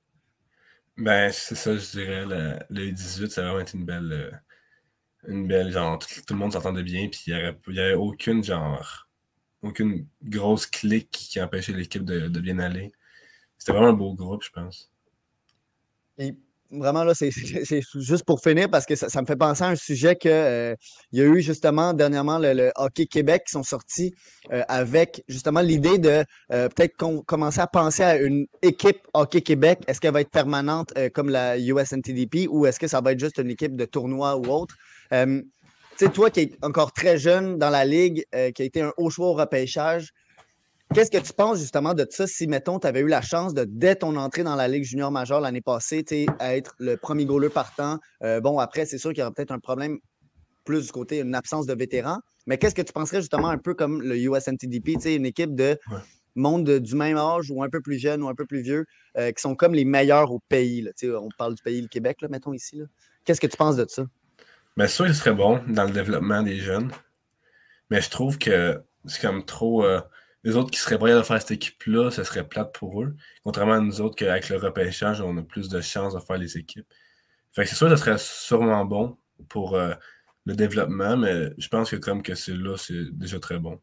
[0.96, 2.26] Ben, c'est ça, je dirais.
[2.26, 4.12] Le, le 18, ça a vraiment été une belle.
[4.12, 4.30] euh,
[5.28, 7.80] une belle, genre, tout, tout le monde s'entendait bien, puis il n'y avait, il y
[7.80, 9.08] avait aucune, genre,
[9.62, 12.92] aucune grosse clique qui, qui empêchait l'équipe de, de bien aller.
[13.60, 14.90] C'était vraiment un beau groupe, je pense.
[16.16, 16.34] Et
[16.70, 20.16] vraiment, là, c'est juste pour finir parce que ça, me fait penser à un sujet
[20.16, 20.74] que euh,
[21.12, 24.14] il y a eu justement dernièrement le, Hockey Québec qui sont sortis
[24.50, 26.96] euh, avec justement l'idée de euh, peut-être
[27.26, 29.80] commencer à penser à une équipe Hockey Québec.
[29.86, 33.20] Est-ce qu'elle va être permanente euh, comme la USNTDP ou est-ce que ça va être
[33.20, 34.74] juste une équipe de tournoi ou autre?
[35.12, 38.92] Tu sais, toi qui es encore très jeune dans la ligue, qui a été un
[38.96, 40.14] haut choix au repêchage,
[40.92, 43.64] Qu'est-ce que tu penses justement de ça si, mettons, tu avais eu la chance de,
[43.64, 46.04] dès ton entrée dans la Ligue junior majeure l'année passée,
[46.40, 47.98] à être le premier goaler partant?
[48.24, 49.98] Euh, bon, après, c'est sûr qu'il y aura peut-être un problème
[50.64, 52.18] plus du côté, une absence de vétérans.
[52.46, 55.98] Mais qu'est-ce que tu penserais justement un peu comme le USNTDP, une équipe de Ouais.
[56.34, 58.84] monde de- du même âge ou un peu plus jeune ou un peu plus vieux,
[59.16, 60.82] euh, qui sont comme les meilleurs au pays.
[60.82, 60.90] là.
[61.20, 62.82] On parle du pays, le Québec, là, mettons ici.
[63.24, 64.04] Qu'est-ce que tu penses de ça?
[64.76, 66.90] Mais ça, il serait bon dans le développement des jeunes.
[67.90, 69.84] Mais je trouve que c'est comme trop.
[69.84, 70.00] euh,
[70.44, 73.14] les autres qui seraient prêts à faire cette équipe-là, ce serait plate pour eux.
[73.44, 76.56] Contrairement à nous autres, qu'avec le repêchage, on a plus de chances de faire les
[76.56, 76.86] équipes.
[77.52, 79.92] Fait que c'est sûr que ce serait sûrement bon pour euh,
[80.46, 83.80] le développement, mais je pense que comme que c'est là, c'est déjà très bon.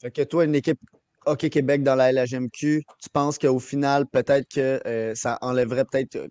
[0.00, 0.80] Fait que toi, une équipe
[1.26, 6.16] Hockey Québec dans la LHMQ, tu penses qu'au final, peut-être que euh, ça enlèverait peut-être
[6.16, 6.28] euh,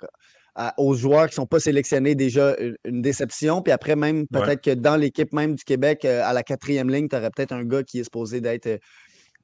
[0.58, 3.62] à- aux joueurs qui ne sont pas sélectionnés déjà une, déception.
[3.62, 4.42] Puis après, même Ouais.
[4.42, 7.52] peut-être que dans l'équipe même du Québec, euh, à la quatrième ligne, tu aurais peut-être
[7.54, 8.78] un gars qui est supposé d'être euh,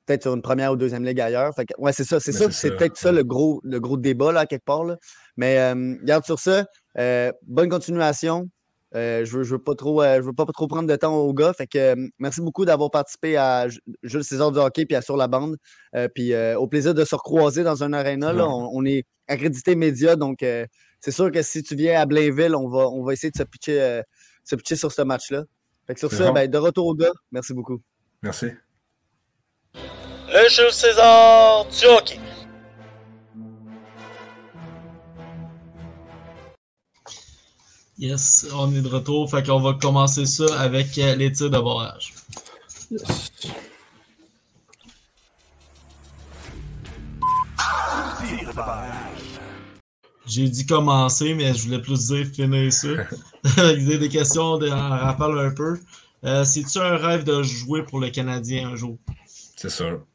[0.05, 1.53] peut-être sur une première ou deuxième ligue ailleurs.
[1.55, 2.19] Fait que, ouais, c'est ça.
[2.19, 2.51] C'est ça.
[2.51, 4.83] c'est peut-être ça le gros, le gros débat, là, quelque part.
[4.83, 4.97] Là.
[5.37, 6.65] Mais euh, garde sur ça.
[6.97, 8.49] Euh, bonne continuation.
[8.95, 11.33] Euh, je veux, je veux pas trop, je veux pas trop prendre de temps aux
[11.33, 11.53] gars.
[11.53, 13.67] Fait que merci beaucoup d'avoir participé à
[14.03, 15.57] Jules César du hockey puis à Sur la bande.
[16.13, 18.33] Puis au plaisir de se recroiser dans un aréna.
[18.33, 18.47] là.
[18.47, 20.43] On, on est accrédité média, donc
[21.03, 23.43] c'est sûr que si tu viens à Blainville, on va, on va essayer de se
[23.43, 24.01] pitcher, euh,
[24.45, 25.43] se pitcher sur ce match-là.
[25.85, 27.11] Fait que sur ça, ben, de retour aux gars.
[27.29, 27.81] Merci beaucoup.
[28.21, 28.51] Merci.
[29.73, 32.19] Le Jules César du hockey.
[37.97, 39.29] Yes, on est de retour.
[39.29, 42.13] Fait qu'on va commencer ça avec euh, les tirs de barrage.
[50.25, 52.87] J'ai dit commencer, mais je voulais plus dire finir ça.
[53.57, 55.77] Avec des, des questions de, en rappel un peu.
[56.23, 58.97] Euh, C'est-tu un rêve de jouer pour le Canadien un jour?
[59.57, 60.05] C'est sûr.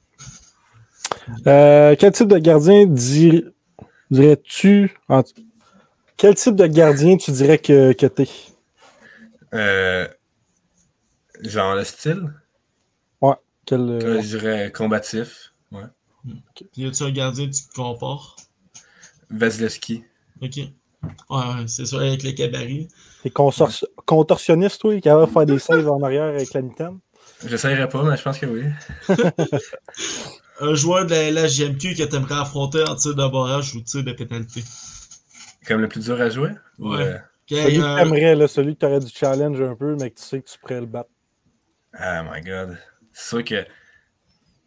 [1.47, 3.51] Euh, quel type de gardien dir-
[4.11, 4.97] dirais-tu.
[5.09, 5.23] en-
[6.17, 8.29] Quel type de gardien tu dirais que, que t'es?
[9.55, 10.09] Euh,
[11.43, 12.33] genre le style,
[13.67, 15.53] Quel, euh, que je dirais combatif.
[15.71, 15.85] Ouais.
[16.77, 18.48] Y a-tu un gardien que tu te?
[19.31, 20.05] Vasilevski.
[20.41, 20.57] Ok.
[20.57, 20.71] Ouais,
[21.31, 22.89] ouais, c'est ça, avec le cabaret.
[23.23, 26.99] T'es consor- contorsionniste, toi, qui va faire des saves en arrière avec la mitaine?
[27.47, 28.65] J'essayerais pas, mais je pense que oui.
[30.61, 34.03] Un joueur de la LHJMQ que tu aimerais affronter en tir de barrage ou tir
[34.03, 34.65] de pénalité?
[35.67, 36.51] Comme le plus dur à jouer?
[36.79, 37.03] ou, Ouais.
[37.03, 37.15] euh,
[37.51, 40.19] Ok, Celui que euh, t'aimerais, là, celui que t'aurais du challenge un peu, mais que
[40.19, 41.11] tu sais que tu pourrais le battre.
[41.95, 42.77] Oh my god.
[43.13, 43.65] C'est sûr que,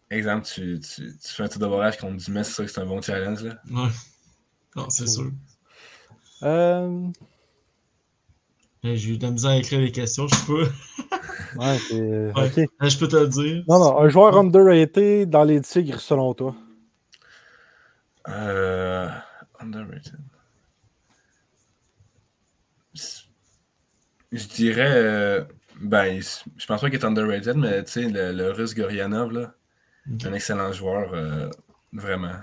[0.09, 2.81] exemple, tu, tu, tu fais un tour de barrage contre du c'est sûr que c'est
[2.81, 3.43] un bon challenge.
[3.43, 3.61] Là.
[3.69, 3.89] ouais.
[4.75, 5.31] Non, c'est sûr.
[6.43, 7.07] Euh,
[8.83, 10.69] J'ai eu de la misère à écrire les questions, je peux.
[11.59, 12.89] ouais, c'est- Ouais.
[12.89, 13.63] Je peux te le dire.
[13.67, 16.55] Non, non, un joueur underrated dans les Tigres, selon toi?
[18.27, 19.09] Euh,
[19.59, 20.19] underrated.
[24.31, 24.91] Je dirais.
[24.95, 25.43] euh,
[25.79, 29.53] ben, je pense pas qu'il est underrated, mais tu sais, le, le russe Goryanov, là,
[30.25, 31.49] un excellent joueur, euh,
[31.93, 32.35] vraiment.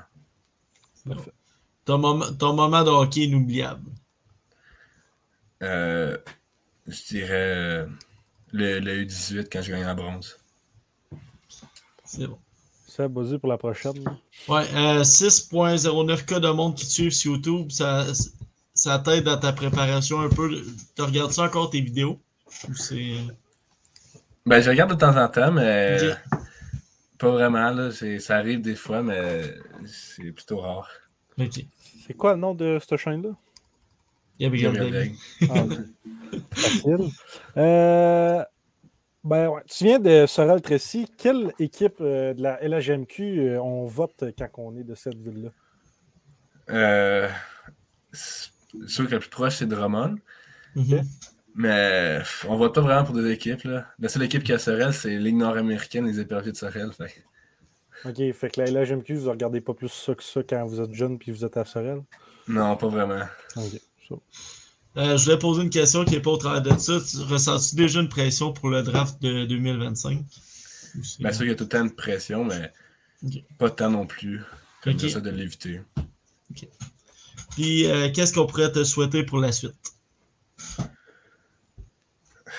[1.88, 3.90] Ton, moment, ton moment de hockey inoubliable?
[5.62, 6.18] Euh,
[6.87, 7.87] je dirais euh,
[8.53, 10.38] le, le U18 quand je gagne la bronze.
[12.05, 12.38] C'est bon.
[12.87, 14.05] Ça, vas-y pour la prochaine.
[14.48, 17.70] Ouais, euh, 6.09K de monde qui te suivent sur YouTube.
[17.70, 18.05] Ça,
[18.74, 20.62] ça t'aide dans ta préparation un peu.
[20.94, 22.20] Tu regardes ça encore tes vidéos?
[22.68, 23.14] Ou c'est.
[24.44, 25.96] Ben, je regarde de temps en temps, mais
[27.18, 27.70] pas vraiment.
[27.70, 27.90] Là.
[27.92, 29.55] C'est- Ça arrive des fois, mais
[29.87, 30.90] c'est plutôt rare.
[31.38, 31.64] Ok.
[32.09, 33.37] C'est quoi le nom de cette chaîne-là?
[35.51, 35.64] Ah,
[36.53, 37.11] facile.
[37.57, 38.42] Euh,
[39.25, 39.61] ben, ouais.
[39.66, 41.07] Tu viens de Sorel Tracy.
[41.18, 45.51] Quelle équipe euh, de la LHMQ euh, on vote quand on est de cette ville-là?
[46.71, 47.29] Euh,
[48.12, 48.51] c'est
[48.87, 50.16] sûr que la plus proche, c'est Drummond.
[50.77, 51.03] Mhm.
[51.57, 53.64] Mais on vote pas vraiment pour des équipes.
[53.64, 53.87] Là.
[53.99, 56.90] La seule équipe qui a Sorel, c'est Ligue nord-américaine, les éperviers de Sorel.
[56.92, 57.25] Fait.
[58.04, 60.94] OK, fait que la LHMQ, vous regardez pas plus ça que ça quand vous êtes
[60.94, 62.02] jeune puis vous êtes à Sorel?
[62.46, 63.24] Non, pas vraiment.
[63.56, 63.80] OK.
[64.08, 64.14] ça.
[64.96, 66.98] Euh, je voulais poser une question qui n'est pas au travers de ça.
[67.00, 70.18] Tu ressens-tu déjà une pression pour le draft de 2025?
[70.98, 72.72] Ou c'est- Bien sûr, il y a tout le temps de pression, mais
[73.24, 73.42] Ok.
[73.58, 74.40] pas tant non plus.
[74.82, 75.00] Comme Ok.
[75.00, 75.82] j'essaie de l'éviter.
[77.50, 79.74] Puis, euh, qu'est-ce qu'on pourrait te souhaiter pour la suite?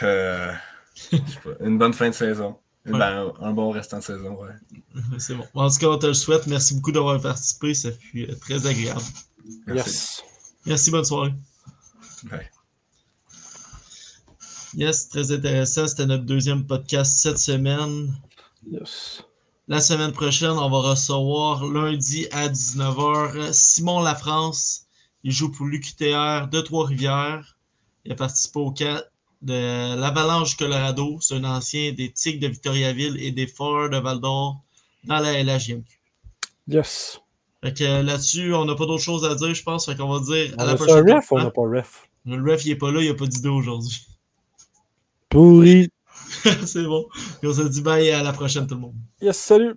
[0.04, 0.54] Euh,
[1.12, 2.58] je sais pas, une bonne fin de saison.
[2.86, 2.98] Ouais.
[2.98, 4.82] Ben, un bon restant de saison, ouais.
[5.20, 5.46] C'est bon.
[5.54, 6.48] En tout cas, on te le souhaite.
[6.48, 7.74] Merci beaucoup d'avoir participé.
[7.74, 9.02] Ça fut euh, très agréable.
[9.68, 9.90] Merci.
[9.90, 10.24] Yes.
[10.66, 11.34] Merci, bonne soirée.
[12.24, 12.50] Bye.
[14.76, 15.88] Yes, très intéressant.
[15.88, 18.16] C'était notre deuxième podcast cette semaine.
[18.72, 19.24] Yes.
[19.68, 24.88] La semaine prochaine, on va recevoir lundi à 19h Simon Lafrance.
[25.24, 27.58] Il joue pour l'UQTR de Trois-Rivières.
[28.06, 29.04] Il a participé au camp
[29.42, 31.18] de l'Avalanche Colorado.
[31.22, 34.62] C'est un ancien des Tigres de Victoriaville et des Foreurs de Val-d'Or
[35.06, 36.00] dans la LHJMQ.
[36.68, 37.20] Yes.
[37.64, 39.86] Fait que euh, là-dessus, on n'a pas d'autre chose à dire, je pense.
[39.86, 41.12] Fait qu'on va dire On à la prochaine.
[41.12, 42.08] ref ou on n'a pas ref?
[42.26, 44.06] Le ref, il est pas là, il n'y a pas d'idée aujourd'hui.
[45.30, 45.90] Pourri.
[46.66, 47.08] C'est bon.
[47.42, 48.96] Et on se dit bye et à la prochaine, tout le monde.
[49.22, 49.76] Yes, salut.